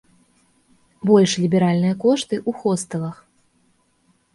Больш 1.11 1.31
ліберальныя 1.45 1.95
кошты 2.07 2.35
ў 2.49 2.67
хостэлах. 2.67 3.17